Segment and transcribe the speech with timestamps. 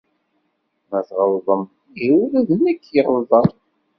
[0.89, 1.63] Ma tɣelḍem,
[2.01, 3.45] ihi ula d nekk ɣelḍeɣ.